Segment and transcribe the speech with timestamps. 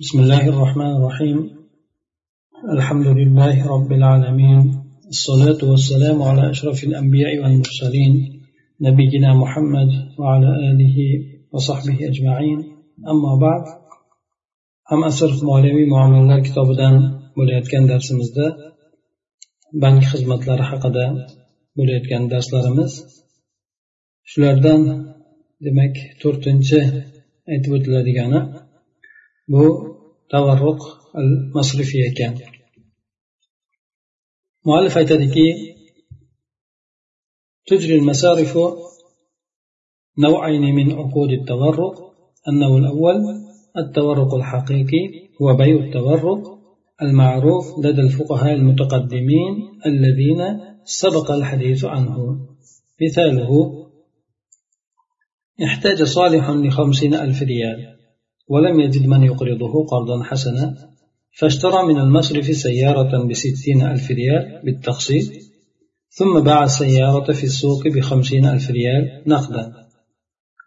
[0.00, 1.38] بسم الله الرحمن الرحيم
[2.76, 4.60] الحمد لله رب العالمين
[5.14, 8.12] الصلاة والسلام على أشرف الأنبياء والمرسلين
[8.80, 10.96] نبينا محمد وعلى آله
[11.52, 12.58] وصحبه أجمعين
[13.12, 13.64] أما بعد
[14.90, 16.96] هم أسر مولوي معاملات كتابدان
[17.36, 18.46] bo'layotgan darsimizda
[19.82, 21.04] bank xizmatlari haqida
[21.78, 22.92] bo'layotgan darslarimiz
[24.30, 24.82] shulardan
[25.66, 26.80] demak to'rtinchi
[27.52, 28.40] aytib o'tiladigani
[29.52, 29.64] bu
[30.31, 30.81] tavarruq
[31.19, 32.33] al masrifiy ekan
[34.65, 35.47] muallif aytadiki
[37.69, 38.57] تجري المصارف
[40.19, 41.95] نوعين من عقود التورق.
[42.47, 43.15] النوع الأول
[43.77, 45.03] التورق الحقيقي
[45.41, 46.59] هو بيع التورق
[47.01, 49.53] المعروف لدى الفقهاء المتقدمين
[49.85, 50.41] الذين
[50.83, 52.47] سبق الحديث عنه.
[53.01, 53.51] مثاله
[55.63, 57.98] احتاج صالح لخمسين ألف ريال.
[58.49, 60.75] ولم يجد من يقرضه قرضا حسنا
[61.39, 65.31] فاشترى من المصرف سيارة بستين ألف ريال بالتقسيط
[66.09, 69.73] ثم باع السيارة في السوق بخمسين ألف ريال نقدا.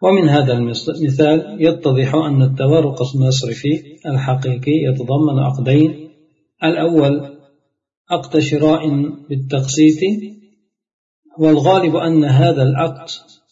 [0.03, 6.09] ومن هذا المثال يتضح أن التورق المصرفي الحقيقي يتضمن عقدين.
[6.65, 7.33] الأول
[8.11, 8.89] عقد شراء
[9.29, 10.01] بالتقسيط
[11.39, 13.11] والغالب أن هذا العقد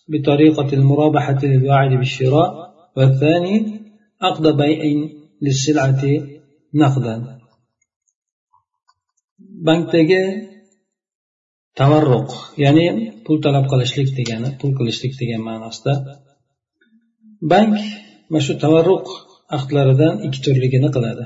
[0.08, 3.79] بطريقة المرابحة للواعد بالشراء والثاني
[4.21, 4.81] عقد بيع
[5.41, 6.03] للسلعة
[6.75, 7.15] نقدا
[9.65, 10.23] bankdagi
[11.79, 12.29] tavarruq
[12.63, 12.85] ya'ni
[13.25, 15.93] pul talab qilishlik degani pul qilishlik degan ma'nosida
[17.51, 17.75] bank
[18.31, 19.07] mana shu tavarruq
[19.57, 21.25] aqdlaridan ikki turligini qiladi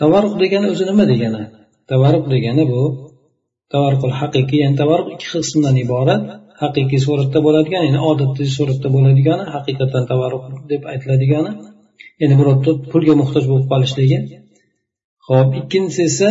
[0.00, 1.42] tavarruq degani o'zi nima degani
[1.90, 2.82] tavarruq degani bu
[3.72, 6.22] tavarruqul haqiqiy ya'ni tavarruq ikki qismdan iborat
[6.61, 11.51] haqiqiy suratda bo'ladigan ya'ni odatdagi suratda bo'ladigani haqiqatdan tavarruh deb aytiladigani
[12.21, 14.19] ya'ni birovni pulga muhtoj bo'lib qolishligi.
[15.27, 16.29] Ho'p ikkinchisi esa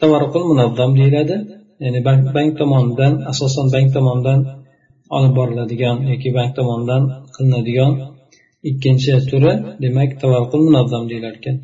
[0.00, 1.36] tavarruqul munazzam deyiladi
[1.84, 4.40] ya'ni bank, bank tomonidan asosan bank tomonidan
[5.16, 7.02] olib boriladigan yoki bank tomonidan
[7.34, 7.92] qilinadigan
[8.70, 9.52] ikkinchi turi
[9.82, 11.56] demak tavarruqul munazzam deyilar ekan.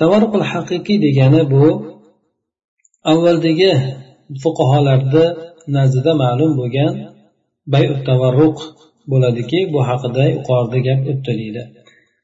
[0.00, 1.64] Tavarruqul haqiqiy degani bu
[3.12, 3.72] avvaldagi
[4.42, 5.24] fuqarolarni
[5.76, 6.92] nazdida ma'lum bo'lgan
[7.72, 8.58] bayu tavarruq
[9.10, 11.62] bo'ladiki bu haqida yuqorida gap o'tdi deydi.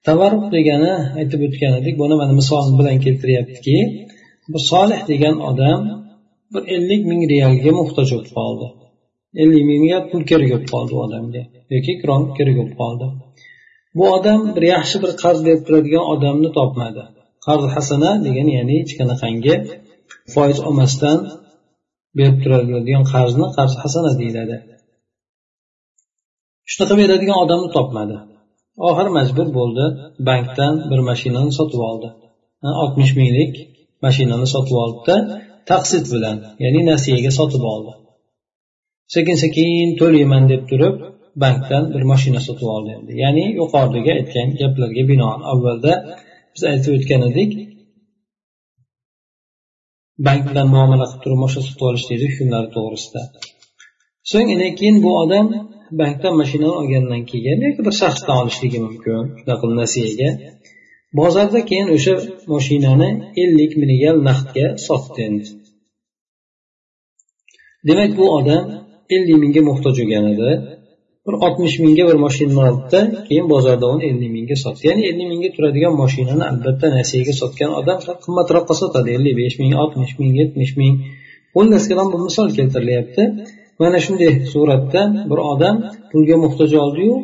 [0.06, 3.76] Tavarruq degani aytib o'tgan edik buni mana misol bilan keltiryaptiki
[4.52, 5.80] bu solih degan odam
[6.52, 8.66] bir ellik ming realga muhtoj bo'lib qoldi.
[9.42, 11.42] Ellik mingga pul kerak bo'lib qoldi u odamga
[11.74, 13.06] yoki kron kerak bo'lib qoldi.
[13.96, 17.02] Bu odam bir yaxshi bir qarz berib turadigan odamni topmadi.
[17.46, 19.54] Qarz hasana degani ya'ni hech qanaqangi
[20.34, 21.18] foiz olmasdan
[22.18, 24.56] berib turadigan qarzni qarz hasana deyiladi.
[26.68, 28.16] Ishlata beradigan odamni topmadi.
[28.88, 29.84] Oxiri majbur bo'ldi
[30.28, 32.08] bankdan bir mashinani sotib oldi.
[32.82, 33.54] Oltmish minglik
[34.04, 35.16] mashinani sotib oldida
[35.70, 37.92] taqsid bilan ya'ni nasiyaga sotib oldi.
[39.14, 40.96] Sekin sekin to'layman deb turib
[41.44, 43.12] bankdan bir mashina sotib oldi endi.
[43.22, 45.92] Ya'ni yuqoridagi aytgan gaplarga binoan avvalda
[46.54, 47.50] biz aytib o'tgan edik
[50.26, 52.26] bank bilan muomala qilib turib mashina sotib olish deydi
[52.76, 53.22] to'g'risida.
[54.30, 54.48] So'ng
[54.78, 55.46] keyin bu odam
[56.00, 60.28] bankdan mashinani olgandan keyin yoki bir shaxsdan olishligi mumkin shunaqa qilib nasiyaga.
[61.18, 62.14] Bozorda keyin o'sha
[62.54, 63.08] mashinani
[63.42, 63.92] ellik ming
[64.28, 65.48] naqdga sotdi endi.
[67.88, 68.62] Demak bu odam
[69.14, 70.50] ellik mingga muhtoj bo'lgan edi.
[71.26, 74.82] Bir oltmish mingga bir mashinani oldida keyin bozorda uni ellik mingga sotdi.
[74.88, 79.08] Ya'ni ellik mingga turadigan mashinani albatta nasiyaga sotgan odam qimmatroqqa sotadi.
[79.16, 80.94] Ellik besh ming oltmish ming yetmish ming.
[81.54, 83.22] Xullas kalom bu misol keltirilyapti.
[83.82, 85.76] Mana shunday suratda bir odam
[86.10, 87.14] pulga muhtoj oldiyu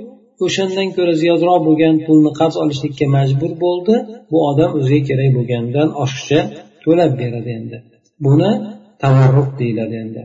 [0.47, 3.95] o'shandan ko'ra ziyodroq bo'lgan pulni qarz olishlikka majbur bo'ldi.
[4.31, 6.41] Bu odam o'ziga kerak bo'lganidan oshiqcha
[6.85, 7.77] to'lab beradi endi.
[8.25, 8.51] Buni
[9.03, 10.23] tavarruq deyiladi endi.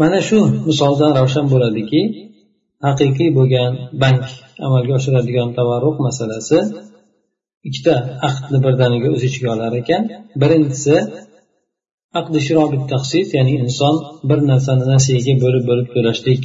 [0.00, 0.38] Mana shu
[0.68, 2.00] misoldan ravshan bo'ladiki
[2.86, 4.22] haqiqiy bo'lgan bank
[4.66, 6.58] amalga oshiradigan tavarruq masalasi
[7.68, 7.94] ikkita
[8.28, 10.02] aqdni birdaniga o'z ichiga olar ekan.
[10.42, 10.96] Birinchisi
[13.36, 13.94] ya'ni inson
[14.28, 16.42] bir narsani nasiyaga bo'lib bo'lib to'lashlik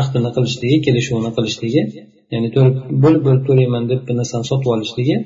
[0.00, 1.82] aqdini qilishligi kelishuvini qilishligi
[2.32, 2.48] ya'ni
[3.04, 5.16] bo'lib bo'lib to'layman deb bir narsani sotib olishligi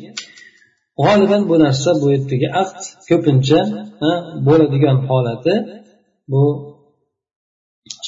[1.02, 3.60] g'oliban bu narsa bu yerdagi aqd ko'pincha
[4.46, 5.54] bo'ladigan holati
[6.32, 6.42] bu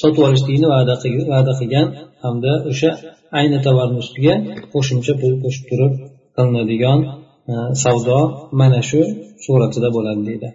[0.01, 0.95] sotib olishlikni va'da
[1.33, 1.87] va'da qilgan
[2.23, 2.91] hamda o'sha
[3.39, 4.35] ayni tovarni ustiga
[4.73, 5.93] qo'shimcha pul qo'shib turib
[6.35, 6.99] qilinadigan
[7.83, 8.19] savdo
[8.59, 9.01] mana shu
[9.45, 10.49] suratida bo'ladi deydi.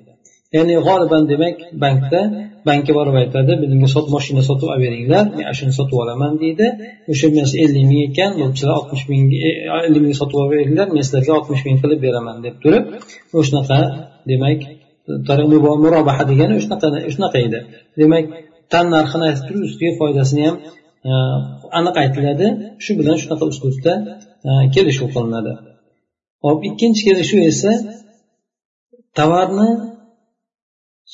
[0.57, 2.21] Ya'ni g'oliban demak bankda
[2.69, 6.67] bankka borib aytadi menga sot moshina sotib olib beringlar men shuni sotib olaman deydi.
[7.13, 9.51] O'sha narsa ellik ming ekan sizlar oltmish ming e,
[9.89, 12.85] ellik ming sotib olib beringlar men sizlarga oltmish ming qilib beraman deb turib
[13.41, 13.79] o'shanaqa
[14.31, 14.61] demak
[15.85, 17.59] murobaha degani shunaqa shunaqa edi.
[18.01, 18.25] Demak
[18.73, 20.57] tan narxini aytib turib ustiga foydasini ham
[21.09, 21.13] e,
[21.79, 22.47] aniq aytiladi.
[22.85, 23.93] Shu bilan shunaqa uslubda
[24.49, 25.53] e, kelishuv qilinadi.
[26.47, 27.73] Hop ikkinchi kelishuv esa
[29.19, 29.69] tovarni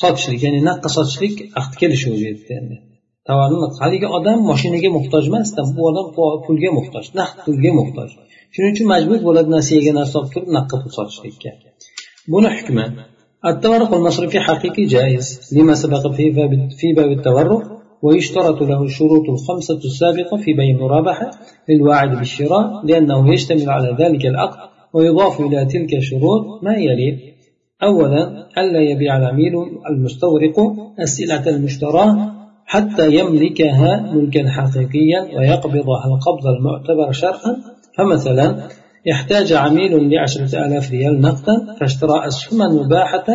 [0.02, 2.76] sotishlik ya'ni naqqa sotishlik ahd kelishuvi deyapti endi
[3.30, 6.08] tovarni haligi odam moshinaga muhtoj emasda bu odam
[6.46, 8.10] pulga muhtoj naqd pulga muhtoj
[8.54, 11.52] shuning uchun majbur bo'ladi nasiyaga narsa olib turib naqqa pul sotishlikka
[12.34, 12.88] buni hukmi
[13.52, 15.26] التورق المصرفي حقيقي جائز
[15.56, 16.04] لما سبق
[16.78, 17.64] في باب التورق
[18.06, 21.32] ويشترط له الشروط الخمسة السابقة في بيع المرابحة
[21.70, 24.60] للواعد بالشراء لأنه يشتمل على ذلك العقد
[24.94, 27.29] ويضاف إلى تلك الشروط ما يلي
[27.83, 29.53] أولا ألا يبيع العميل
[29.91, 30.57] المستورق
[31.01, 32.33] السلعة المشتراة
[32.67, 37.57] حتى يملكها ملكا حقيقيا ويقبضها القبض المعتبر شرعا
[37.99, 38.69] فمثلا
[39.13, 43.27] احتاج عميل لعشرة آلاف ريال نقدا فاشترى أسهما مباحة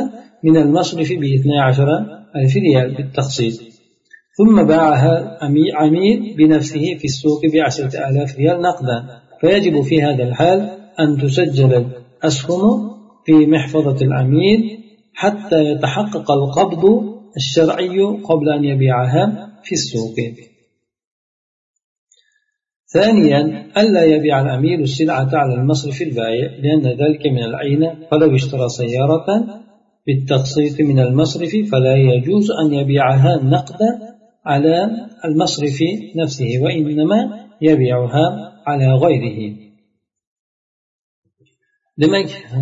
[0.43, 1.87] من المصرف باثنى عشر
[2.35, 3.53] ألف ريال بالتقسيط
[4.37, 5.37] ثم باعها
[5.73, 9.05] عميل بنفسه في السوق بعشرة آلاف ريال نقدا.
[9.41, 10.69] فيجب في هذا الحال
[10.99, 11.85] أن تسجل
[12.23, 12.94] الأسهم
[13.25, 14.79] في محفظة العميل
[15.13, 16.83] حتى يتحقق القبض
[17.37, 20.15] الشرعي قبل أن يبيعها في السوق.
[22.93, 29.25] ثانيا ألا يبيع العميل السلعة على المصرف البائع لأن ذلك من العين فلو اشترى سيارة
[30.07, 33.99] بالتقسيط من المصرف فلا يجوز أن يبيعها نقدا
[34.45, 34.89] على
[35.25, 35.79] المصرف
[36.15, 39.64] نفسه وإنما يبيعها على غيره.
[42.01, 42.59] Demak e,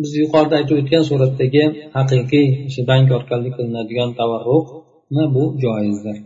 [0.00, 1.64] biz yuqorida aytib o'tgan suratdagi
[1.96, 4.66] haqiqiy o'sha bank orqali qilinadigan tavarruq
[5.34, 6.16] bu joizdir.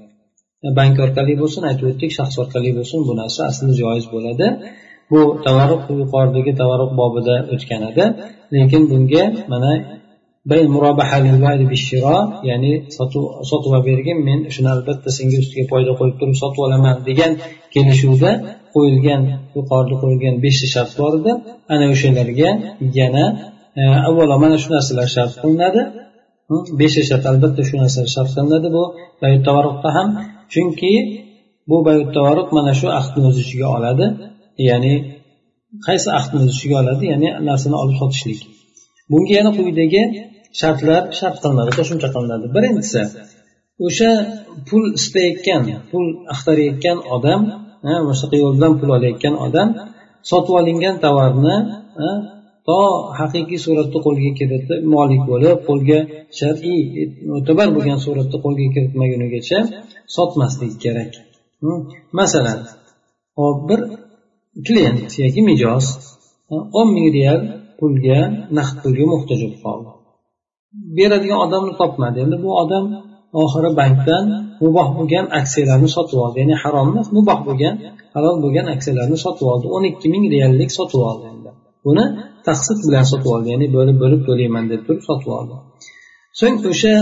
[0.66, 4.46] E, bank orqali bo'lsin aytib o'tdik shaxs orqali bo'lsin bu narsa asli joiz bo'ladi.
[5.10, 8.04] Bu tavarruq yuqoridagi tavarruq bobida o'tgan edi.
[8.54, 9.72] Lekin bunga mana
[12.48, 17.32] ya'ni sotib olib bergin men shuni albatta senga ustiga foyda qo'yib turib sotib olaman degan
[17.76, 18.30] kelishuvda
[18.74, 19.22] qo'yilgan
[19.56, 21.32] yuqorida qo'yilgan beshta shart bor edi.
[21.72, 22.50] Ana o'shalarga
[23.00, 23.24] yana
[23.80, 25.82] e, avvalo mana shu narsalar shart qilinadi.
[26.80, 28.82] Beshta shart albatta shu narsalar shart qilinadi bu
[29.22, 30.08] bayut tavarruqda ham.
[30.52, 30.92] Chunki
[31.70, 34.06] bu bayut tavarruq mana shu ahdni o'z ichiga oladi.
[34.68, 34.94] Ya'ni
[35.86, 37.04] qaysi ahdni o'z ichiga oladi?
[37.12, 38.40] Ya'ni narsani olib sotishlik.
[39.10, 40.02] Bunga yana quyidagi
[40.60, 42.46] shartlar shart qilinadi qo'shimcha qilinadi.
[42.56, 43.02] Birinchisi
[43.86, 44.10] o'sha
[44.68, 47.42] pul istayotgan pul axtarayotgan odam
[48.08, 49.68] boshqa yo'ldan pul olayotgan odam
[50.30, 51.56] sotib olingan tovarni
[52.68, 52.78] to
[53.18, 55.98] haqiqiy suratda qo'lga kiritib molik bo'lib qo'lga
[56.38, 56.82] shar'iy
[57.30, 59.58] mo'tabar bo'lgan suratda qo'lga kiritmagunigacha
[60.16, 61.12] sotmaslik kerak.
[61.62, 61.80] Hm,
[62.18, 62.58] masalan
[63.38, 63.80] hop bir
[64.66, 65.84] klient yoki mijoz
[66.78, 67.40] o'n ming real
[67.78, 68.20] pulga
[68.58, 69.90] naqd pulga muhtoj bo'lib qoldi.
[70.96, 72.16] Beradigan odamni topmadi.
[72.24, 72.84] Endi bu odam
[73.42, 74.24] oxiri bankdan
[74.62, 76.36] muboh bo'lgan aksiyalarni sotib oldi.
[76.42, 77.74] Ya'ni harom emas muboh bo'lgan
[78.14, 79.66] halol bo'lgan aksiyalarni sotib oldi.
[79.76, 81.50] O'n ikki ming reallik sotib oldi endi.
[81.86, 82.04] Buni
[82.46, 83.46] taqsid bilan sotib oldi.
[83.54, 85.54] Ya'ni bo'lib bo'lib to'layman deb turib sotib oldi.
[86.40, 86.94] So'ng o'sha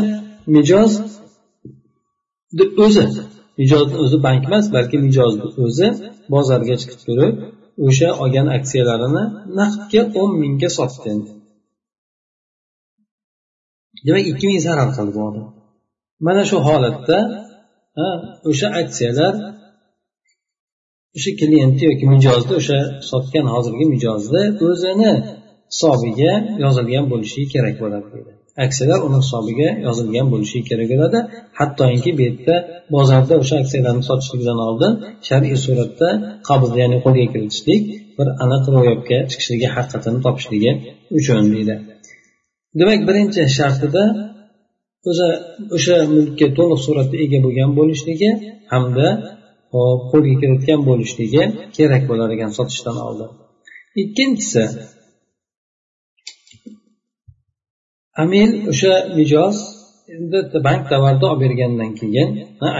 [0.55, 0.93] mijoz
[2.85, 3.05] o'zi
[3.61, 5.89] mijozni o'zi bank emas balki mijozni o'zi
[6.33, 7.35] bozorga chiqib turib
[7.87, 9.25] o'sha olgan aksiyalarini
[9.59, 11.13] naqdga o'n mingga sotdi
[14.07, 15.47] demak ikki ming zarar qildi bu odam.
[16.27, 17.19] Mana shu holatda
[18.51, 19.35] o'sha aksiyalar
[21.17, 22.79] o'sha klientni yoki mijozni o'sha
[23.11, 25.13] sotgan hozirgi mijozni o'zini
[25.73, 26.33] hisobiga
[26.65, 28.33] yozilgan bo'lishi kerak bo'ladi deydi.
[28.65, 31.19] Aksiyalar uni hisobiga yozilgan bo'lishi kerak bo'ladi.
[31.59, 32.57] Hattoki bu yerda
[32.95, 34.93] bozorda o'sha aksiyalarni sotishlikdan oldin
[35.29, 36.09] shar'iy suratda
[36.49, 37.83] qabul ya'ni qo'lga kiritishlik
[38.19, 40.71] bir aniq ro'yobga chiqishligi haqiqatini topishligi
[41.19, 41.75] uchun deydi.
[42.81, 44.03] Demak birinchi shartida
[45.09, 45.29] o'zi
[45.77, 48.31] o'sha mulkka to'liq suratda ega bo'lgan bo'lishligi
[48.73, 49.09] hamda
[50.11, 51.43] qo'lga kiritgan bo'lishligi
[51.77, 53.31] kerak bo'lar ekan sotishdan oldin.
[54.03, 54.65] Ikkinchisi
[58.23, 59.57] amil o'sha mijoz
[60.17, 62.29] endi bank tovarni olib bergandan keyin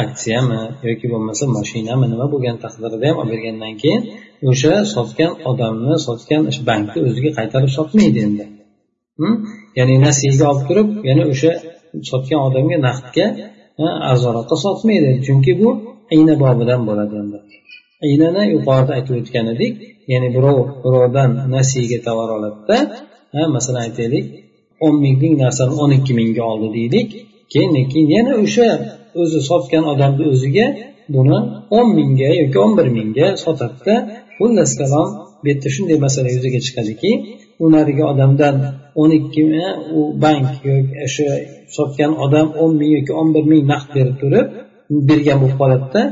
[0.05, 4.03] aksiyami yoki bo'lmasa mashinami nima bo'lgan taqdirda ham olib bergandan keyin
[4.51, 8.45] o'sha sotgan odamni sotgan bankni o'ziga qaytarib sotmaydi endi.
[9.21, 9.35] Hm?
[9.79, 11.53] Ya'ni nasiyaga olib turib yana o'sha
[12.11, 13.27] sotgan odamga naqdga
[14.11, 15.11] arzonroqqa sotmaydi.
[15.27, 15.69] Chunki bu
[16.15, 17.39] ayna bobidan bo'ladi endi
[18.07, 19.75] aynani yuqorida aytib o'tgan edik
[20.13, 22.79] ya'ni birov birovdan nasiyaga tovar oladida
[23.57, 24.25] masalan aytaylik
[24.87, 27.09] o'n minglik narsani o'n ikki mingga oldi deylik
[27.53, 28.69] keyin keyin yana o'sha
[29.21, 30.67] o'zi sotgan odamni o'ziga
[31.15, 31.39] buni
[31.79, 33.95] o'n mingga yoki o'n bir mingga sotadida
[34.37, 35.09] xullas kalom
[35.43, 37.11] bu yerda shunday masala yuzaga chiqadiki
[37.63, 38.57] u narigi odamdan
[39.01, 39.43] o'n ikki
[39.99, 41.29] u bank yoki o'sha
[41.77, 44.47] sotgan odam o'n ming yoki o'n bir ming naqd berib turib
[45.09, 46.03] bergan bo'lib qoladida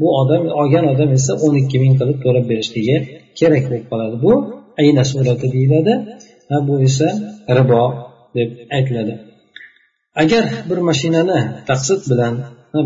[0.00, 2.96] bu odam olgan odam esa o'n ikki ming qilib to'lab berishligi
[3.38, 4.16] kerak bo'lib qoladi.
[4.24, 4.32] Bu
[4.80, 5.92] ayna surati deyiladi
[6.50, 7.08] va bu esa
[7.58, 7.82] ribo
[8.36, 9.14] deb aytiladi.
[10.22, 12.34] Agar bir mashinani taqsid bilan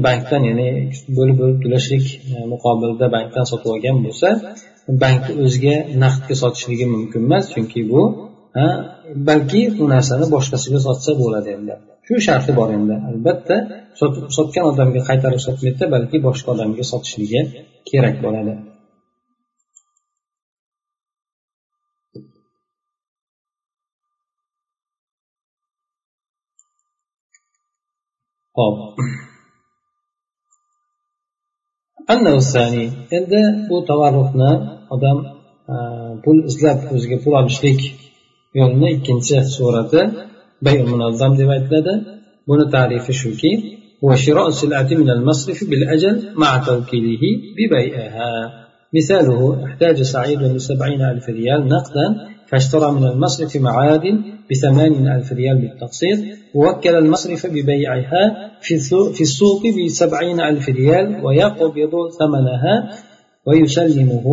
[0.07, 0.69] bankdan ya'ni
[1.17, 2.05] bo'lib bo'lib to'lashlik
[2.35, 4.29] e, muqobilida bankdan sotib olgan bo'lsa
[5.03, 8.03] bankni o'ziga naqdga sotishligi mumkin emas chunki bu
[9.29, 11.75] balki bu narsani boshqasiga sotsa bo'ladi endi.
[12.07, 12.95] Shu sharti bor endi.
[13.11, 13.57] Albatta
[14.37, 17.41] sotgan odamga qaytarib sotmaydida balki boshqa odamga sotishligi
[17.91, 18.55] kerak bo'ladi.
[28.59, 28.77] Hop
[33.19, 34.51] endi bu tavarruhni
[34.95, 35.19] odam
[36.25, 37.81] pul izlab o'ziga pul olishlik
[38.59, 40.03] yo'lini ikkinchi surati
[40.65, 41.95] bay munazzam deb aytiladi.
[42.49, 43.53] Buni tarifi shuki
[48.95, 52.07] مثاله احتاج سعيد لسبعين ألف ريال نقدا
[52.49, 56.19] فاشترى من المصرف معادن بثمانين ألف ريال بالتقسيط
[56.55, 58.23] ووكل المصرف ببيعها
[58.61, 62.75] في السوق بسبعين ألف ريال ويقبض ثمنها
[63.47, 64.27] ويسلمه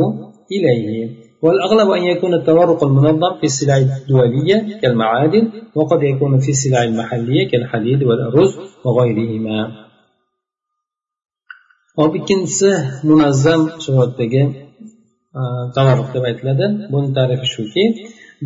[0.53, 1.11] إليه
[1.43, 5.45] والأغلب أن يكون التورق المنظم في السلع الدولية كالمعادن
[5.75, 8.53] وقد يكون في السلع المحلية كالحديد والأرز
[8.85, 9.89] وغيرهما
[11.99, 12.71] hop ikkinchisi
[13.09, 14.43] munazzam suratdagi
[15.77, 17.85] tavarruq deb aytiladi buni tarifi shuki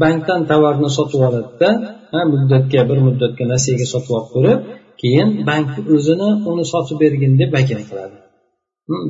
[0.03, 1.71] bankdan tovarni sotib oladida
[2.33, 4.61] muddatga bir muddatga nasiyaga sotib olib turib
[5.01, 8.17] keyin bank o'zini uni sotib bergin deb vakil qiladi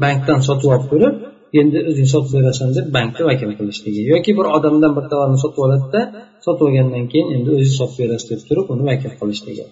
[0.05, 1.15] bankdan sotib olib turib
[1.60, 6.02] endi o'zing sotib berasan deb bankka vakil qilishligi yoki bir odamdan bir tovarni sotib oladida
[6.46, 9.66] sotib olgandan keyin endi o'zi sotib berasiz deb turib uni vakil qilishligi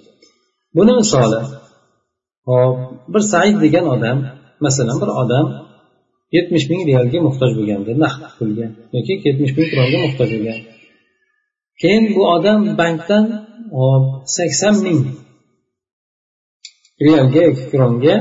[0.78, 1.40] buni misoli
[2.50, 2.76] hop
[3.14, 4.18] bir said degan odam
[4.66, 5.46] masalan bir odam
[6.36, 10.60] yetmish ming realga muhtoj bo'lganda naqd pulga yoki yetmish ming kronga muhtoj bo'lgan.
[11.82, 13.26] Keyin bu odam bankdan
[13.80, 14.06] hop
[14.38, 15.00] sakson ming
[17.06, 18.16] realga yoki kronga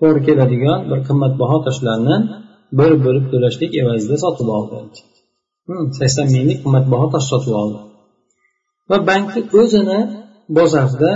[0.00, 2.16] to'g'ri keladigan bir qimmatbaho toshlarni
[2.78, 4.76] bo'lib bo'lib to'lashlik evazida sotib oldi.
[5.68, 7.80] Hmm, Sakson minglik qimmatbaho tosh sotib oldi.
[8.90, 10.00] Va bankni o'zini
[10.58, 11.12] bozorda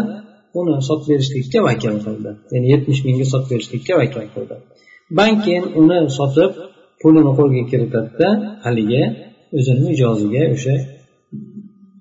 [0.60, 2.30] uni sotib berishlikka vakil qildi.
[2.52, 4.56] Ya'ni yetmish mingga sotib berishlikka vakil qildi.
[5.18, 6.50] Bank keyin uni sotib
[7.00, 8.28] pulini qo'lga kiritadida
[8.64, 9.02] haligi
[9.58, 10.74] o'zini mijoziga o'sha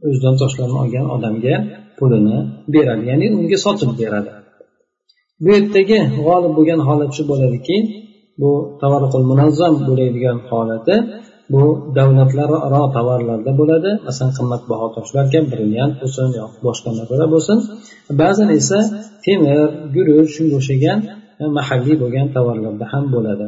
[0.07, 1.55] o'zidan toshlarni olgan odamga
[1.97, 2.37] pulini
[2.73, 3.03] beradi.
[3.11, 4.31] Ya'ni unga sotib beradi.
[5.43, 7.77] Bu yerdagi g'olib bo'lgan holat shu bo'ladiki
[8.41, 8.51] bu
[8.81, 10.95] tavarruqul munazzam bo'ladigan holati
[11.53, 11.63] bu
[11.97, 13.91] davlatlararo tovarlarda bo'ladi.
[14.07, 17.57] Masalan qimmatbaho toshlarga brilliant bo'lsin yoki boshqa narsalar bo'lsin.
[18.21, 18.79] Ba'zan esa
[19.25, 20.99] temir guruch shunga o'xshagan
[21.57, 23.47] mahalliy bo'lgan tovarlarda ham bo'ladi.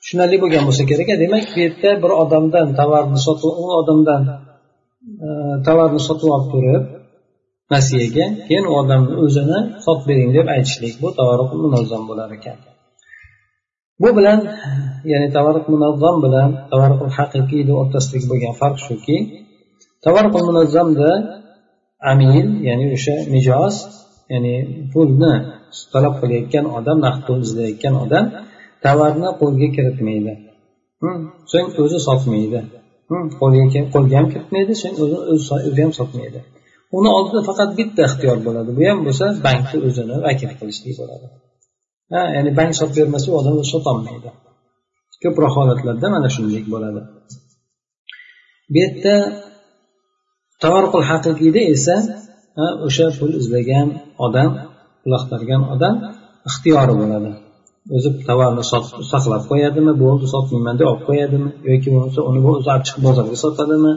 [0.00, 4.22] Tushunarli bo'lgan bo'lsa kerak demak bu yerda bir odamdan tovarni sotib u odamdan
[5.26, 5.28] e,
[5.66, 6.84] tovarni sotib olib turib
[7.72, 12.58] nasiyaga keyin u odamni o'zini sotib bering deb aytishlik bu tavarruq munozzam bo'lar ekan.
[14.02, 14.38] Bu bilan
[15.12, 19.16] ya'ni tavarruq munozzam bilan tavarruq haqiqiyni o'rtasidagi bo'lgan farq shuki
[20.04, 21.10] tavarruq munozzamda
[22.12, 23.74] amil ya'ni o'sha mijoz
[24.32, 24.54] ya'ni
[24.92, 25.34] pulni
[25.92, 28.24] talab qilayotgan odam naqd pul izlayotgan odam
[28.84, 30.32] tovarni qo'lga kiritmaydi.
[31.02, 31.20] Hm,
[31.52, 32.60] so'ng o'zi sotmaydi.
[33.10, 35.16] Hm, qo'lga qo'lga ham kiritmaydi so'ng o'zi
[35.68, 36.40] o'zi ham sotmaydi.
[36.98, 38.70] Uni oldida faqat bitta ixtiyor bo'ladi.
[38.78, 41.28] Bu ham bo'lsa bankni o'zini vakil qilishlik bo'ladi
[42.12, 44.30] ha ya'ni bank sotib bermasa u odam sotolmaydi.
[45.22, 47.00] Ko'proq holatlarda mana shunday bo'ladi.
[48.72, 49.14] Bu yerda
[50.62, 51.96] tavarqul haqiqiyda esa
[52.86, 53.88] o'sha pul izlagan
[54.26, 54.50] odam
[55.02, 55.94] pul axtargan odam
[56.48, 57.30] ixtiyori bo'ladi.
[57.96, 58.64] O'zi tovarni
[59.12, 63.92] saqlab qo'yadimi bo'ldi sotmayman deb olib qo'yadimi yoki bo'lmasa uni o'zi olib chiqib bozorga sotadimi?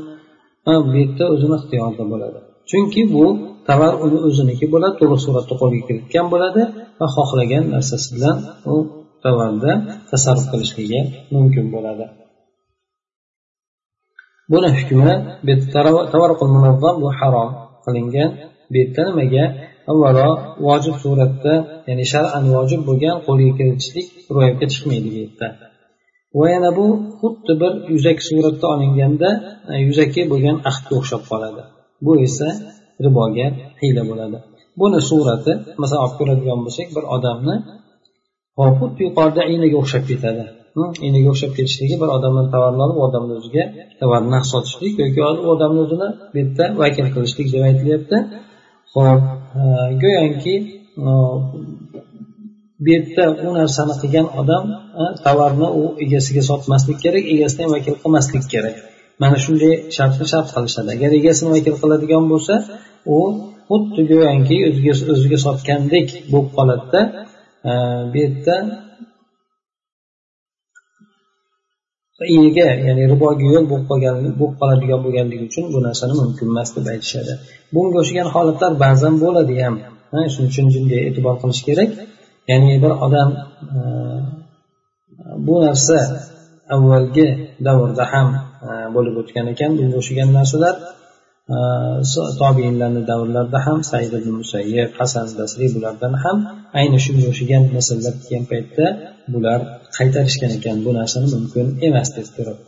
[0.85, 2.39] Bu yerda o'zini ixtiyorida bo'ladi.
[2.69, 3.25] Chunki bu
[3.67, 6.61] tovar uni o'ziniki bo'ladi to'liq suratda qo'lga kiritgan bo'ladi
[6.99, 8.37] va xohlagan narsasi bilan
[8.73, 8.75] u
[9.23, 9.71] tovarda
[10.09, 10.99] tasarruf qilishligi
[11.33, 12.05] mumkin bo'ladi.
[14.51, 15.13] Buni hukmi
[17.01, 17.49] bu harom
[17.85, 18.29] qilingan
[18.71, 19.45] bu yerda nimaga?
[19.91, 20.29] Avvalo
[20.65, 21.53] vojib suratda
[21.89, 25.47] ya'ni shar'an vojib bo'lgan qo'lga kiritishlik ro'yobga chiqmaydi bu yerda
[26.37, 26.85] va yana bu
[27.19, 29.29] xuddi bir yuzaki suratda olinganda
[29.71, 31.63] e, yuzaki bo'lgan ahdga o'xshab qoladi.
[32.05, 32.49] Bu esa
[33.05, 33.47] riboga
[33.81, 34.37] hiyla bo'ladi.
[34.79, 37.55] Buni surati masalan olib ko'radigan bo'lsak bir odamni
[38.79, 40.43] xuddi yuqorida inaga o'xshab ketadi.
[41.07, 43.63] Inaga o'xshab ketishligi bir odamdan tovarni olib u odamni o'ziga
[44.01, 48.17] tovarni naqd sotishlik yoki u odamni o'zini bu yerda vakil qilishlik deb aytilyapti.
[48.95, 49.21] Ho'p
[49.61, 49.63] e,
[50.03, 50.55] go'yoki
[51.07, 51.09] e,
[52.83, 54.63] bu yerda u narsani qilgan odam
[55.01, 58.75] e, tovarni u egasiga sotmaslik kerak egasini ham vakil qilmaslik kerak.
[59.23, 60.89] Mana shunday shartni shart qilishadi.
[60.95, 62.53] Agar egasini vakil qiladigan bo'lsa
[63.15, 63.19] u
[63.69, 67.01] xuddi go'yoki o'ziga o'ziga sotgandek bo'lib qoladida
[67.69, 67.71] e,
[68.11, 68.55] bu yerda
[72.35, 76.85] iniga ya'ni riboga yo'l bo'lib qolgan bo'lib qoladigan bo'lganligi uchun bu narsani mumkin emas deb
[76.93, 77.33] aytishadi.
[77.73, 79.75] Bunga o'xshagan holatlar ba'zan bo'ladi ham.
[80.33, 81.89] Shuning uchun bunday e'tibor qilish kerak.
[82.51, 83.29] Ya'ni bir odam
[83.75, 83.79] e,
[85.45, 85.99] bu narsa
[86.75, 87.27] avvalgi
[87.65, 88.29] davrda ham
[88.95, 90.75] bo'lib o'tgan ekan bunga o'xshagan narsalar.
[92.41, 96.37] Tobiinlarni davrlarida ham said ibn musayyib hasan basriy bulardan ham
[96.79, 98.85] ayni shunga o'xshagan masalalar kelgan paytda
[99.33, 99.59] bular
[99.97, 102.59] qaytarishgan ekan bu narsani mumkin emas deb turib.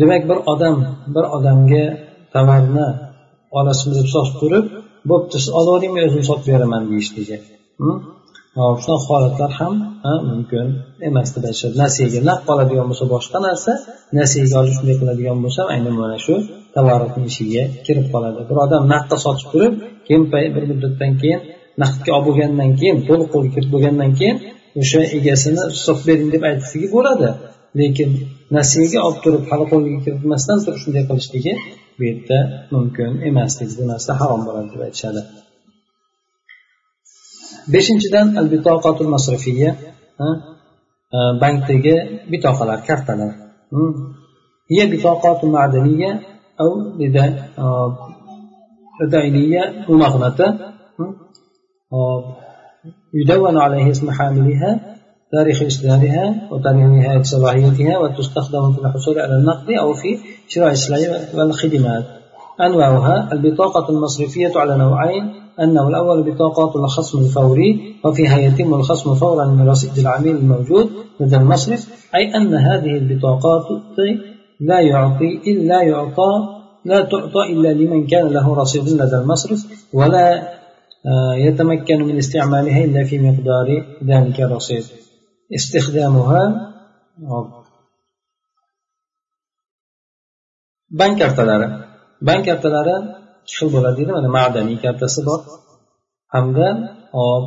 [0.00, 0.76] Demak bir odam
[1.14, 1.84] bir odamga
[2.34, 2.86] tovarni
[3.58, 4.66] olasizmi deb sotib turib
[5.10, 7.36] bo'pti siz olavering men o'zim sotib beraman deyishligi
[8.56, 9.74] shunaqa holatlar ham
[10.30, 10.66] mumkin
[11.08, 11.74] emas deb aytishadi.
[11.84, 13.72] Nasiyaga naqd qoladigan bo'lsa boshqa narsa
[14.18, 16.34] nasiyaga olib shunday qiladigan bo'lsa aynan mana shu
[16.74, 18.40] tovarni ishiga kirib qoladi.
[18.48, 19.74] Bir odam naqdda sotib turib
[20.06, 20.22] keyin
[20.54, 21.40] bir muddatdan keyin
[21.82, 24.36] naqdga olib bo'lgandan keyin to'liq qo'lga kirib bo'lgandan keyin
[24.80, 27.28] o'sha egasini sotib bering deb aytishligi bo'ladi.
[27.80, 28.10] Lekin
[28.56, 31.52] nasiyaga olib turib hali qo'lga kiritmasdan turib shunday qilishligi
[31.96, 32.38] bu yerda
[32.74, 35.22] mumkin emas bu narsa harom bo'ladi deb aytishadi.
[37.68, 39.70] Beshinchidan al bitoqatul masrifiya
[41.42, 41.94] bankdagi
[42.30, 43.32] bitoqalar kartalar.
[44.70, 46.20] هي بطاقات معدنية
[46.60, 46.68] أو
[49.10, 50.58] دينية ممغنطة
[53.14, 54.80] يدون عليه اسم حاملها
[55.32, 60.18] تاريخ إصدارها وتاريخ نهاية صلاحيتها وتستخدم في الحصول على النقد أو في
[60.48, 62.04] شراء السلع والخدمات
[62.60, 69.68] أنواعها البطاقة المصرفية على نوعين أنه الأول بطاقات الخصم الفوري وفيها يتم الخصم فورا من
[69.68, 73.64] رصيد العميل الموجود لدى المصرف؟ أي أن هذه البطاقات
[74.60, 76.32] لا يعطي إلا يعطى
[76.84, 80.60] لا تعطى إلا لمن كان له رصيد لدى المصرف ولا
[81.06, 84.84] آه، يتمكن من استعمالها إلا في مقدار ذلك الرصيد.
[85.54, 86.70] استخدامها
[90.90, 91.68] bank kartalari
[92.18, 95.40] bank kartalari ikki xil bo'ladi deydi mana madaniy kartasi bor.
[96.34, 96.68] Hamda
[97.16, 97.46] hop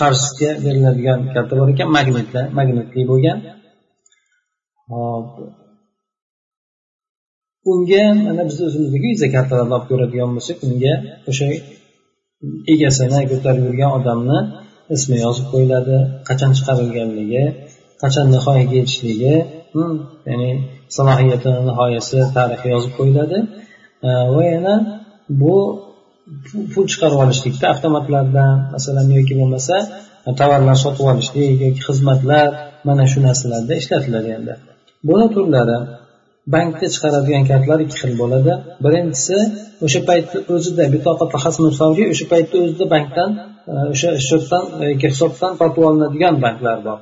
[0.00, 3.38] qarzga beriladigan karta bor ekan magnitlar magnitli bo'lgan.
[4.92, 5.28] Hop
[7.72, 10.94] unga mana biz o'zimizdagi viza kartalarni olib ko'radigan bo'lsak unga
[11.30, 11.46] o'sha
[12.72, 14.38] egasini ko'tarib yurgan odamni
[14.96, 15.96] ismi yozib qo'yiladi.
[16.28, 17.44] Qachon chiqarilganligi
[18.02, 19.34] qachon nihoyaga yetishligi
[19.74, 19.94] hmm,
[20.28, 20.50] ya'ni
[20.96, 23.38] salohiyatini nihoyasi tarixi yozib qo'yiladi.
[24.34, 24.74] Va yana
[25.40, 25.56] bu
[26.72, 29.76] pul chiqarib olishlikda avtomatlardan masalan yoki bo'lmasa
[30.28, 32.48] e, tovarlar sotib olishlik yoki xizmatlar
[32.88, 34.54] mana shu narsalarda ishlatiladi endi.
[35.08, 35.78] Buni turlari
[36.54, 38.52] bankda chiqaradigan kartalar ikki xil bo'ladi.
[38.84, 39.38] Birinchisi
[39.86, 40.84] o'sha paytni o'zida
[42.12, 43.30] o'sha paytni o'zida bankdan
[43.72, 46.98] e, o'sha счетdan yoki e, hisobdan tortib olinadigan banklar bor.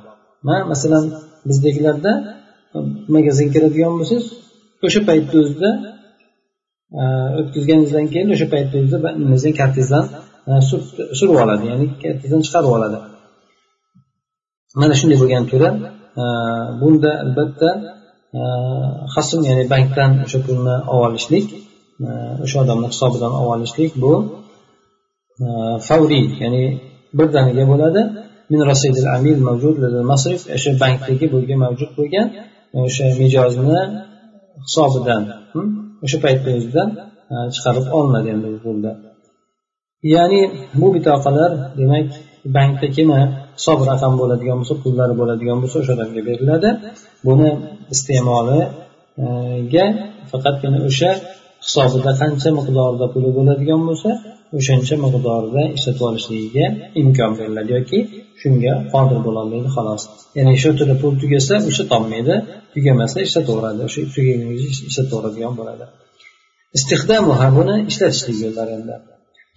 [0.71, 1.05] Masalan
[1.49, 2.11] bizdagilarda
[3.15, 4.25] magazinga kiradigan bo'lsangiz
[4.87, 5.69] o'sha paytni o'zida
[7.39, 10.05] o'tkazganingizdan keyin o'sha paytni o'zida nimangizdan kartangizdan
[10.49, 10.51] e,
[11.19, 12.97] surib oladi ya'ni kartangizdan chiqarib oladi.
[14.81, 15.69] Mana shunday bo'lgan turi
[16.21, 16.25] e,
[16.81, 17.69] bunda albatta
[18.37, 18.41] e,
[19.15, 21.47] hasm ya'ni bankdan o'sha pulni olib olishlik
[22.43, 24.13] o'sha odamni hisobidan olib olishlik bu
[25.87, 26.63] favriy ya'ni
[27.17, 28.01] birdaniga bo'ladi.
[28.51, 28.59] Min
[29.15, 29.75] amil mavjud
[30.11, 32.27] masrif o'sha bankdagi bo'lgan mavjud bo'lgan
[32.85, 33.81] o'sha mijozni
[34.65, 35.21] hisobidan
[35.53, 36.83] hmm, o'sha paytni o'zida
[37.33, 38.71] e, chiqarib olinadi endi bu
[40.13, 40.41] ya'ni
[40.79, 42.07] bu bitoqalar demak
[42.55, 42.87] bankda
[43.57, 46.69] hisob raqam bo'ladigan bo'lsa pullari bo'ladigan bo'lsa o'sha odamga beriladi.
[47.27, 47.49] Buni
[47.93, 49.85] iste'moliga
[50.31, 51.11] faqatgina o'sha
[51.64, 54.10] hisobida qancha miqdorda puli bo'ladigan bo'lsa
[54.58, 56.66] o'shancha miqdorda ishlatib olishligiga
[57.02, 57.98] imkon beriladi yoki
[58.40, 60.02] shunga qodir bo'lolmaydi xolos
[60.36, 62.34] ya'ni shu yerda pul tugasa ishlatolmaydi
[62.74, 65.84] tugamasa ishlataveradi o'sha tugaguncha ishlataveradigan bo'ladi
[66.78, 68.96] istixdamuha buni ishlatishlik yo'llari endi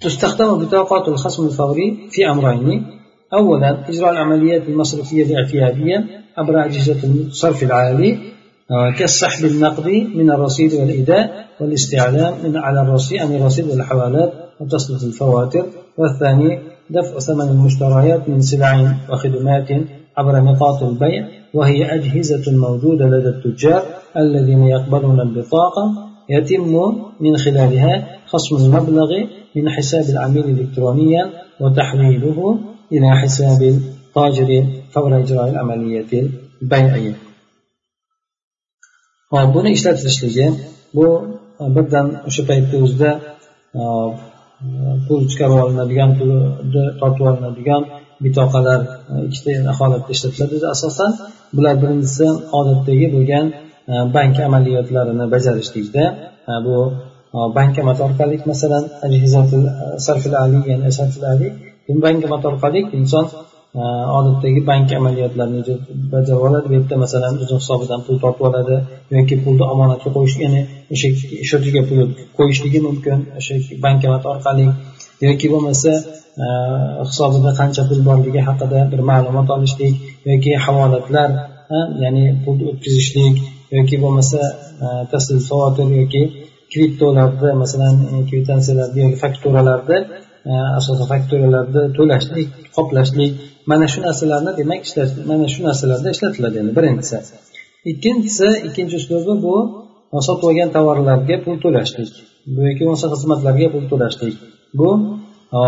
[0.03, 2.86] تستخدم بطاقات الخصم الفوري في أمرين
[3.34, 5.97] أولا إجراء العمليات المصرفية باعتيادية
[6.38, 8.17] عبر أجهزة الصرف العالي
[8.98, 15.66] كالسحب النقدي من الرصيد والإيداء والاستعلام من على الرصيد عن الرصيد والحوالات وتسلط الفواتر.
[15.98, 16.59] والثاني
[16.90, 19.68] دفع ثمن المشتريات من سلع وخدمات
[20.16, 23.83] عبر نقاط البيع وهي أجهزة موجودة لدى التجار
[24.16, 25.85] الذين يقبلون البطاقة
[26.31, 26.72] يتم
[27.20, 29.11] من خلالها خصم المبلغ
[29.57, 32.59] من حساب العميل إلكترونيا وتحويله
[32.92, 36.29] إلى حساب التاجر فور إجراء العملية
[36.62, 37.32] البيعية.
[39.33, 40.47] Hop buni ishlatilishligi
[40.97, 41.07] bu
[41.75, 43.11] birdan o'sha paytni o'zida
[45.07, 46.38] pul chiqarib olinadigan pulni
[47.01, 47.83] tortib olinadigan
[48.25, 48.81] bitoqalar
[49.29, 51.11] ikkita holatda ishlatiladi asosan
[51.57, 52.27] bular birinchisi
[52.59, 53.47] odatdagi bo'lgan
[54.16, 56.05] bank amaliyotlarini bajarishlikda
[56.66, 56.77] bu
[57.59, 58.85] bankomat orqali masalan
[62.05, 63.27] bankomat orqali inson
[64.18, 65.62] odatdagi bank amaliyotlarini
[66.14, 66.66] bajarib oladi.
[66.68, 68.77] Bu yerda masalan o'zini hisobidan pul tortib oladi
[69.16, 70.61] yoki pulni omonatga qo'yish ya'ni
[70.94, 71.09] o'sha
[71.48, 72.01] счетiga pul
[72.38, 74.66] qo'yishligi mumkin o'sha bankomat orqali
[75.29, 75.92] yoki bo'lmasa
[76.44, 76.46] e,
[77.09, 79.94] hisobida qancha pul borligi haqida bir ma'lumot olishlik
[80.31, 81.31] yoki havolatlar
[82.05, 83.37] ya'ni pulni o'tkazishlik
[83.79, 84.40] yoki bo'lmasa
[84.87, 84.88] e,
[86.01, 86.22] yoki
[86.72, 89.96] kriptolarda masalan e, kvitansiyalarda yoki fakturalarda
[90.79, 93.33] asosan fakturalarni to'lashlik qoplashlik
[93.70, 97.16] mana shu narsalarni demak ishlash mana shu narsalarda ishlatiladi endi birinchisi.
[97.90, 99.57] Ikkinchisi ikkinchi uslubi bu
[100.27, 102.12] sotib olgan tovarlarga pul to'lashlik
[102.47, 104.35] yoki bo'lmasa xizmatlarga pul to'lashlik.
[104.79, 104.88] Bu
[105.57, 105.61] e,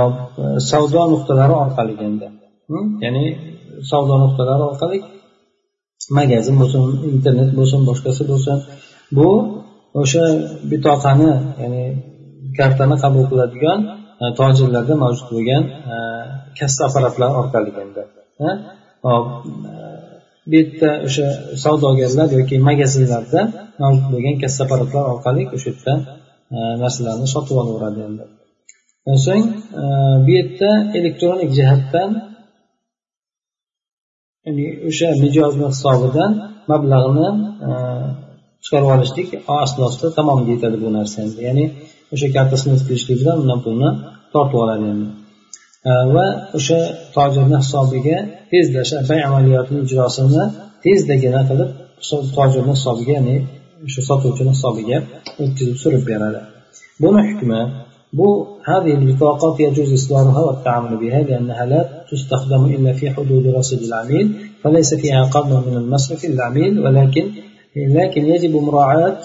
[0.70, 2.27] savdo nuqtalari orqali endi.
[3.05, 3.24] Ya'ni
[3.90, 4.98] savdo nuqtalari orqali
[6.18, 6.83] magazin bo'lsin
[7.16, 8.57] internet bo'lsin boshqasi bo'lsin.
[9.16, 9.29] Bu
[10.00, 10.24] o'sha
[10.70, 11.31] bitoqani
[11.62, 11.83] ya'ni
[12.59, 13.79] kartani qabul qiladigan
[14.22, 15.62] e, tojirlarda mavjud bo'lgan
[15.94, 15.96] e,
[16.59, 18.03] kassa apparatlari orqali endi.
[20.50, 21.26] Bu yerda o'sha
[21.64, 23.40] savdogarlar yoki magazinlarda
[23.83, 25.94] mavjud bo'lgan kassaparatlar orqali o'sha yerda
[26.57, 28.24] e, narsalarni sotib olaveradi endi
[29.26, 29.46] so'ng
[29.83, 29.85] e,
[30.24, 32.11] bu yerda elektronik jihatdan
[34.46, 36.33] ya'ni o'sha mijozni hisobidan
[36.70, 37.28] mablag'ni
[37.68, 37.70] e,
[38.64, 39.28] chiqarib olishlik
[39.62, 41.64] asnosida tamom yetadi bu narsa endi ya'ni
[42.14, 43.90] o'sha kartasini o'tkazishlik bilan undan pulni
[44.33, 45.09] tortib oladi endi
[46.15, 46.25] va
[46.57, 46.79] o'sha
[47.15, 48.17] tojirni hisobiga
[48.51, 50.43] tezda o'sha bay amaliyotini ijrosini
[50.83, 51.69] tezdagina qilib
[52.38, 53.35] tojirni hisobiga ya'ni
[53.88, 54.97] o'sha sotuvchini hisobiga
[55.41, 56.39] o'tkazib surib beradi
[57.03, 57.62] buni hukmi
[58.19, 58.29] bu
[58.71, 61.81] هذه البطاقات يجوز إصدارها والتعامل بها لأنها لا
[62.12, 64.25] تستخدم إلا في حدود رصيد العميل
[64.63, 67.25] فليس فيها قبض من المصرف للعميل ولكن
[67.75, 69.17] لكن يجب مراعاة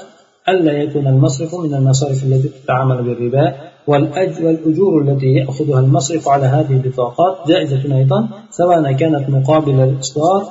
[0.48, 3.54] ألا يكون المصرف من المصارف التي تتعامل بالربا
[3.89, 10.41] والأجور التي يأخذها المصرف على هذه البطاقات جائزة أيضا سواء كانت مقابل الإصدار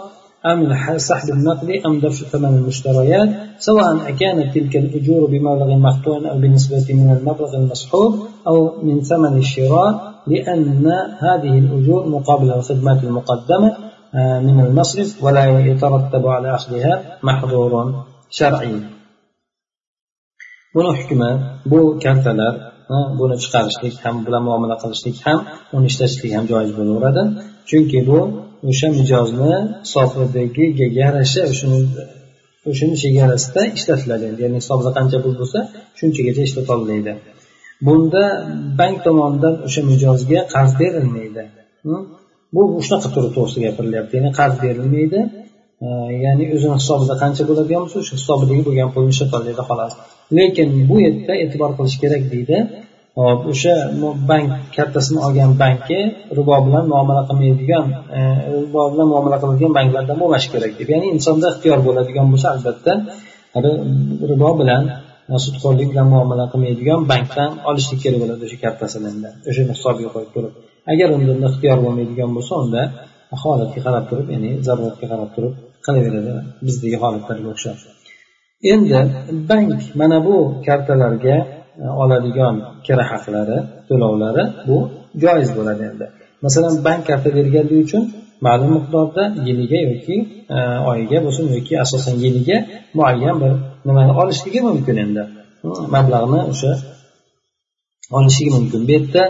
[0.46, 0.60] أم
[0.98, 7.16] سحب النقد أم دفع ثمن المشتريات سواء كانت تلك الأجور بمبلغ مقطوع أو بالنسبة من
[7.16, 8.12] المبلغ المسحوب
[8.46, 10.86] أو من ثمن الشراء لأن
[11.18, 13.76] هذه الأجور مقابل الخدمات المقدمة
[14.14, 18.80] من المصرف ولا يترتب على أخذها محظور شرعي
[20.74, 21.30] buni hukmi
[21.70, 21.98] bu
[23.18, 25.38] buni chiqarishlik ham bilan muomala qilishlik ham
[25.76, 27.22] uni ishlatishlik ham joiz bo'laveradi.
[27.70, 28.18] Chunki bu
[28.70, 29.52] o'sha mijozni
[29.84, 31.80] hisobidagiga yarasha shuni
[32.70, 34.24] o'shani chegarasida ishlatiladi.
[34.42, 35.58] Ya'ni hisobda qancha pul bo'lsa
[35.98, 37.12] shunchagacha ishlatolmaydi
[37.86, 38.24] bunda
[38.78, 41.42] bank tomonidan o'sha mijozga qarz berilmaydi.
[42.54, 44.12] Bu shunaqa turi to'g'risida gapirilyapti.
[44.18, 45.20] Ya'ni qarz berilmaydi.
[46.24, 49.92] Ya'ni o'zini hisobida qancha bo'ladigan bo'lsa o'sha hisobidagi bo'lgan pulni ishlatolmaydi xolos.
[50.36, 52.58] Lekin bu yerda e'tibor qilish kerak deydi.
[53.20, 53.74] Hop o'sha
[54.30, 56.00] bank kartasini olgan bankka
[56.38, 57.86] ribo bilan muomala qilmaydigan
[58.18, 58.20] e,
[58.66, 60.88] ribo bilan muomala qiladigan banklardan bo'lmashi kerak deb.
[60.94, 62.92] Ya'ni insonda ixtiyor bo'ladigan bo'lsa albatta
[64.30, 64.82] ribo bilan
[65.32, 69.10] e, sudxo'rlik bilan muomala qilmaydigan bankdan olishlik kerak bo'ladi o'sha kartasini
[69.50, 70.52] o'sha hisobiga qo'yib turib
[70.92, 72.82] agar unda ixtiyor bo'lmaydigan bo'lsa unda
[73.42, 75.54] holatga qarab turib ya'ni zaruratga qarab turib
[75.86, 76.32] qilaveradi
[76.66, 77.97] bizdagi holatlarga o'xshab.
[78.62, 78.98] Endi
[79.48, 81.36] bank mana bu kartalarga
[81.82, 82.54] e, oladigan
[82.86, 84.76] kira haqlari to'lovlari bu
[85.22, 86.06] joiz bo'ladi endi.
[86.44, 88.04] Masalan bank karta berganligi uchun
[88.46, 90.16] ma'lum miqdorda yiliga yoki
[90.54, 90.56] e,
[90.90, 92.58] oyiga bo'lsin yoki asosan yiliga
[92.98, 93.52] muayyan bir
[93.86, 95.22] nimani olishligi mumkin endi.
[95.62, 96.72] Hmm, mablag'ni o'sha
[98.18, 98.80] olishligi mumkin.
[98.86, 99.22] Bu yerda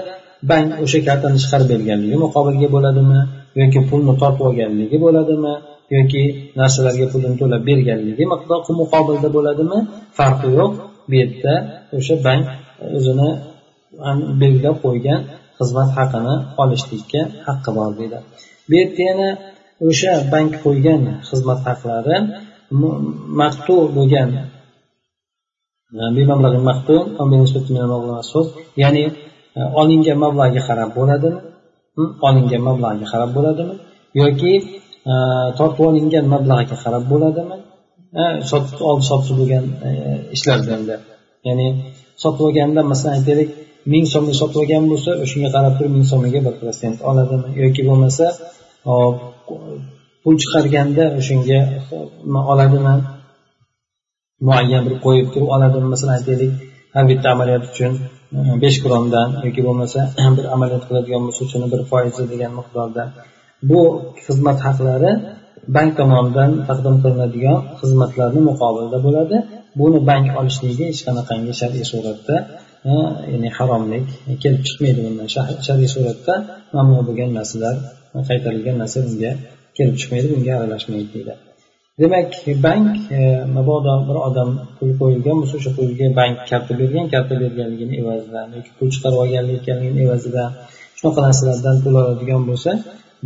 [0.50, 3.20] bank o'sha kartani chiqarib berganligi muqobilga bo'ladimi
[3.60, 5.54] yoki pulni tortib olganligi bo'ladimi?
[5.96, 6.22] Yoki
[6.60, 9.78] narsalarga pulini to'lab berganligi miqdori muqobilda bo'ladimi?
[10.18, 10.72] Farqi yo'q.
[11.08, 11.54] Bu yerda
[11.96, 12.44] o'sha bank
[12.96, 13.30] o'zini
[14.40, 15.20] belgilab qo'ygan
[15.58, 18.18] xizmat haqini olishlikka haqqi bor deydi.
[18.68, 19.28] Bu yerda yana
[19.88, 22.16] o'sha bank qo'ygan xizmat haqlari
[23.40, 24.42] maqtu bo'lgan e,
[28.82, 29.04] ya'ni
[29.58, 31.40] e, olingan mablag'ga qarab bo'ladimi?
[32.28, 33.74] Olingan mablag'ga qarab bo'ladimi?
[34.20, 34.52] Yoki
[35.08, 35.16] Э,
[35.58, 37.56] tortib olingan mablag'iga qarab bo'ladimi?
[38.22, 39.90] Э, sotib oldi sotdi bo'lgan e,
[41.48, 41.66] ya'ni
[42.22, 43.50] sotib olganda masalan aytaylik
[43.92, 47.48] ming so'mga sotib olgan bo'lsa o'shanga qarab turib ming so'miga bir protsent oladimi?
[47.62, 48.26] Yoki bo'lmasa
[50.22, 51.58] pul chiqarganda o'shanga
[52.52, 52.94] oladimi?
[54.46, 55.86] Muayyan bir qo'yib turib oladimi?
[55.94, 56.52] Masalan aytaylik
[56.94, 57.92] har bitta amaliyot uchun
[58.36, 60.00] e, besh krondan yoki bo'lmasa
[60.38, 63.04] bir amaliyot qiladigan bo'lsa uchun bir foizi degan miqdorda
[63.70, 63.80] bu
[64.24, 65.12] xizmat haqlari
[65.76, 69.36] bank tomonidan taqdim qilinadigan xizmatlarni muqobilida bo'ladi.
[69.80, 72.36] Buni bank olishligiga hech qanaqangi shar'iy suratda
[73.32, 74.06] ya'ni haromlik
[74.42, 75.28] kelib chiqmaydi bundan.
[75.66, 76.34] Shar'iy suratda
[76.76, 77.74] mamnu bo'lgan narsalar
[78.28, 79.32] qaytarilgan narsa bunga
[79.76, 81.34] kelib chiqmaydi bunga aralashmaydi deydi.
[82.02, 82.30] Demak
[82.66, 83.20] bank e,
[83.56, 88.70] mabodo bir odam pul qo'yilgan bo'lsa o'sha pulga bank karta bergan karta berganligini evazidan yoki
[88.78, 90.50] pul chiqarib olganligini evazidan
[90.98, 92.70] shunaqa narsalardan pul oladigan bo'lsa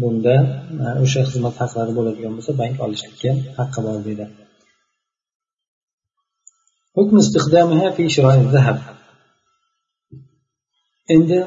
[0.01, 0.35] bunda
[0.83, 4.27] e, o'sha xizmat haqlari bo'ladigan bo'lsa bank olishlikka haqqi bor deydi
[6.97, 8.77] حكم استخدامها في شراء الذهب
[11.15, 11.39] endi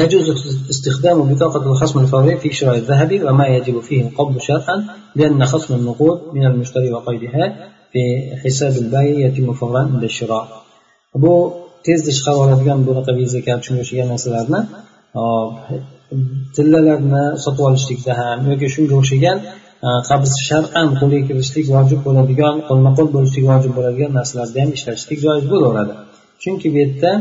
[0.00, 0.26] يجوز
[0.70, 4.76] استخدام بطاقة الخصم الفوري في شراء الذهب وما يجب فيه القبض شرعا
[5.16, 7.44] لأن خصم النقود من المشتري وقيدها
[7.92, 8.02] في
[8.44, 10.64] حساب البائع يتم فورا عند الشراء
[11.22, 11.34] bu
[11.86, 14.60] tezda chiqarib oladigan bunaqa viza kart shunga o'xshagan narsalarni
[16.55, 19.37] tillalarni sotib olishlikda ham yoki shunga o'xshagan
[19.87, 25.19] e, qabz shar'an qo'lga kirishlik vojib bo'ladigan qo'lma qo'l bo'lishlik vojib bo'ladigan narsalarda ham ishlatishlik
[25.25, 25.93] joiz bo'laveradi.
[26.43, 27.11] Chunki bu yerda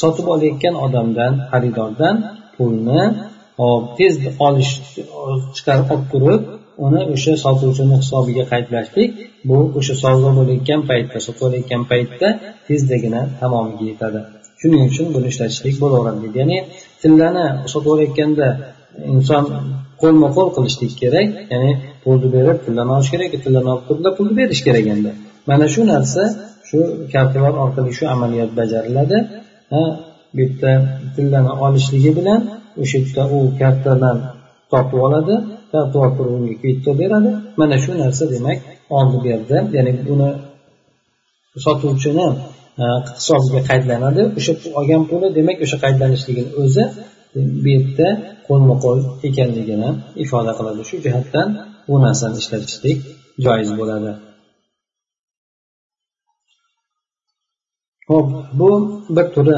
[0.00, 2.16] sotib olayotgan odamdan xaridordan
[2.56, 3.12] pulni e,
[3.60, 3.84] hop
[4.48, 4.72] olish
[5.56, 6.42] chiqarib olib turib
[6.86, 9.10] uni o'sha sotuvchini hisobiga qaytlashlik
[9.48, 12.28] bu o'sha savdo bo'layotgan paytda sotib olayotgan paytda
[12.68, 14.20] tezdagina tamomiga yetadi.
[14.60, 16.18] Shuning uchun buni ishlatishlik bo'laveradi.
[16.24, 16.58] Deydi ya'ni
[17.02, 18.48] tillani sotib olayotganda
[19.12, 19.44] inson
[20.02, 21.70] qo'lma qo'l qilishlik kerak ya'ni
[22.02, 25.10] pulni berib tillani olish kerak tillani olib turiblar pulni berish kerak endi.
[25.48, 26.22] Mana shu narsa
[26.68, 26.78] shu
[27.12, 29.18] kartalar orqali shu amaliyot bajariladi.
[30.34, 30.72] Bu yerda
[31.14, 32.40] tillani olishligi bilan
[32.82, 34.16] o'sha yerda u kartadan
[34.70, 35.34] tortib oladi
[35.72, 37.30] tortib olib turib unga kvitta beradi.
[37.60, 38.58] Mana shu narsa demak
[38.98, 40.28] oldi berdi ya'ni buni
[41.64, 42.26] sotuvchini
[43.18, 44.22] hisobiga qaydlanadi.
[44.38, 46.84] O'sha olgan puli demak o'sha qaydlanishligini o'zi
[47.62, 48.08] bu yerda
[48.48, 49.90] qo'lma qo'l ekanligini
[50.24, 51.48] ifoda qiladi shu jihatdan
[51.88, 52.98] bu narsani ishlatishlik
[53.44, 54.12] joiz bo'ladi.
[58.10, 58.28] Ho'p
[58.60, 58.70] bu
[59.16, 59.56] bir turi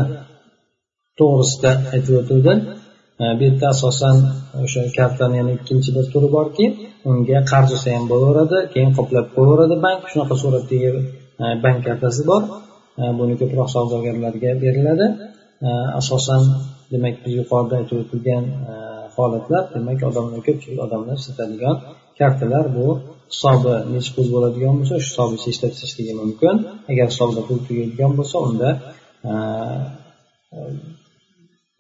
[1.19, 2.53] to'g'risida aytib o'tildi
[3.39, 4.17] bu yerda asosan
[4.65, 6.67] o'sha kartani yana ikkinchi bir turi borki
[7.09, 10.01] unga qarz olsa ham bo'laveradi keyin qoplab qo'yaveradi bank.
[10.13, 10.91] Shunaqa suratdagi
[11.65, 12.43] bank kartasi bor.
[13.19, 15.07] Buni ko'proq savdogarlarga beriladi.
[16.01, 16.43] Asosan
[16.93, 18.45] demak biz yuqorida aytib o'tilgan
[19.17, 21.77] holatlar demak odamlar ko'pchilik odamlar ishlatadigan
[22.19, 22.87] kartalar bu
[23.33, 26.55] hisobi nechi pul bo'ladigan bo'lsa shu hisobicha ishlatishligi mumkin.
[26.91, 28.71] Agar hisobda pul tugaydigan bo'lsa unda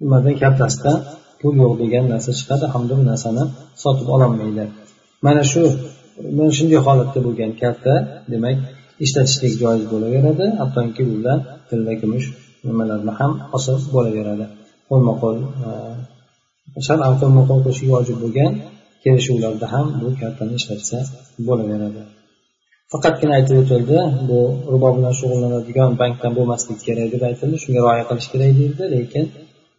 [0.03, 0.93] nimadan kartasida
[1.41, 2.65] pul yo'q degan narsa chiqadi.
[2.75, 3.45] Hamda bu narsani
[3.83, 4.65] sotib ololmaydi
[5.23, 5.63] mana shu
[6.39, 7.95] mana shunday holatda bo'lgan karta
[8.33, 8.57] demak
[9.05, 10.47] ishlatishlik joiz bo'laveradi.
[10.61, 11.33] Hattoki unda
[11.69, 12.27] tilla kumush
[12.69, 14.47] nimalarni ham asos bo'laveradi.
[14.89, 15.37] Qo'lma qo'l
[15.69, 15.71] e,
[16.87, 18.53] shar'an qo'lma qo'l qilishlik vojib bo'lgan
[19.05, 20.99] kelishuvlarda ham bu kartani ishlatsa
[21.49, 22.03] bo'laveradi.
[22.93, 24.41] Faqatgina aytib o'tildi bu
[24.73, 27.57] ribo bilan shug'ullanadigan bankdan bo'lmasligi kerak deb aytildi.
[27.63, 29.25] Shunga rioya qilish kerak deyildi lekin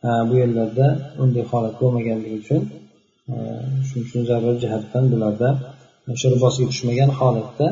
[0.08, 0.88] e, bu yerlarda
[1.24, 2.62] unday holat bo'lmaganligi uchun
[3.34, 3.36] e,
[3.88, 5.50] shuning uchun zarur jihatdan bularda
[6.14, 7.68] o'sha ribosiga tushmagan holatda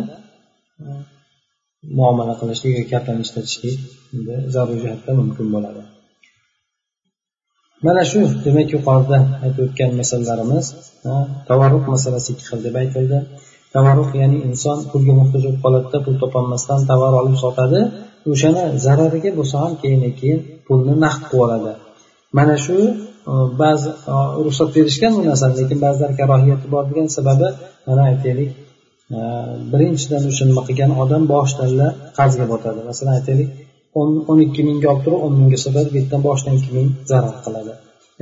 [1.99, 3.75] muomala qilishlik yoki kartani ishlatishlik
[4.55, 5.81] zarur jihatdan mumkin bo'ladi.
[7.85, 10.65] Mana shu demak yuqorida aytib o'tgan masalalarimiz
[11.49, 13.17] tavarruq masalasi ikki xil deb aytildi.
[13.75, 17.81] Tavarruq ya'ni inson pulga muhtoj bo'lib qoladida pul topolmasdan tovar olib sotadi
[18.31, 21.71] o'shani zarariga bo'lsa ham keyin keyin pulni naqd qilib oladi.
[22.37, 27.47] Mana shu e, ba'zi e, ruxsat berishgan bu narsani lekin ba'zilar karohiyati bor degan sababi
[27.87, 28.49] mana aytaylik.
[29.71, 32.79] Birinchidan o'sha nima qilgan odam boshidala qarzga botadi.
[32.89, 33.49] Masalan aytaylik
[33.99, 37.73] o'n ikki mingga olib turib o'n mingga sotadi bu yerdan boshidan ikki ming zarar qiladi.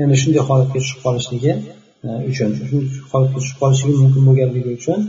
[0.01, 1.51] Endi shunday holatga tushib qolishligi
[2.07, 4.99] e, uchun shunday holatga tushib qolishligi mumkin bo'lganligi uchun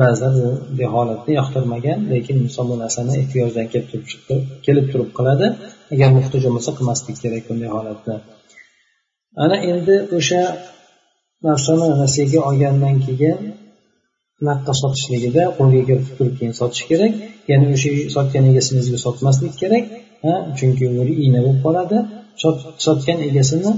[0.00, 0.32] ba'zilar
[0.68, 5.46] bunday holatni yoqtirmagan lekin inson bu narsani ehtiyojdan kelib turib kelib turib qiladi.
[5.94, 8.14] Agar muhtoj bo'lmasa qilmaslik kerak bunday holatda.
[9.44, 10.42] Ana endi o'sha
[11.48, 13.38] narsani nasiyaga olgandan keyin
[14.48, 17.12] narxda sotishligida qo'lga kiritib turib keyin sotish kerak.
[17.50, 19.84] Ya'ni o'sha sotgan egasini sotmaslik kerak
[20.58, 21.96] chunki u igna bo'lib qoladi.
[22.86, 23.70] Sotgan egasini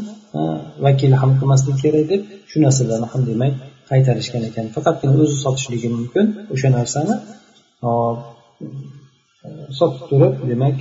[0.86, 3.52] vakili ham qilmaslik kerak deb shu narsalarni ham demak
[3.90, 4.64] qaytarishgan ekan.
[4.76, 7.14] Faqatgina o'zi sotishligi mumkin o'sha narsani
[7.84, 8.18] hop
[9.78, 10.76] sotib turib demak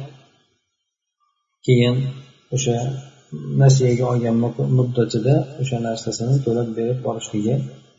[1.66, 1.96] keyin
[2.56, 2.76] o'sha
[3.62, 4.36] nasiyaga olgan
[4.78, 7.56] muddatida o'sha narsasini to'lab berib borishligi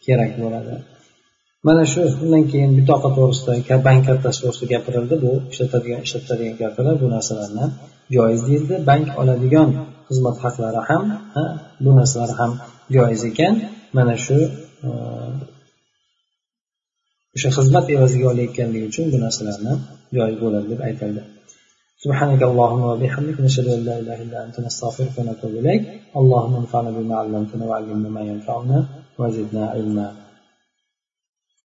[0.07, 0.75] kerak bo'ladi.
[1.68, 7.08] mana shu undan keyin bitoqa to'g'risida bank kartasi to'g'risida gapirildi bu ishlatadigan ishlatadigan kartalar bu
[7.16, 7.66] narsalarni
[8.16, 9.70] joiz deyildi bank oladigan
[10.10, 11.04] xizmat haqlari ham
[11.84, 12.52] bu narsalar ham
[12.96, 13.54] joiz ekan
[13.98, 14.38] mana shu
[14.88, 14.90] e,
[17.36, 19.74] o'sha xizmat evaziga olayotganligi uchun bu narsalarni
[20.18, 21.24] joiz bo'ladi deb aytildi
[22.06, 25.82] سبحانك اللهم وبحمدك نشهد ان لا اله الا انت نستغفرك ونتوب اليك
[26.20, 28.78] اللهم انفعنا بما علمتنا وعلمنا ما ينفعنا
[29.20, 30.08] وزدنا علما